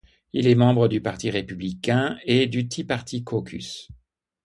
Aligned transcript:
Il 0.33 0.47
est 0.47 0.55
membre 0.55 0.87
du 0.87 0.99
Parti 0.99 1.29
Républicain 1.29 2.17
et 2.25 2.47
du 2.47 2.67
Tea 2.67 2.83
Party 2.85 3.23
Caucus. 3.23 3.87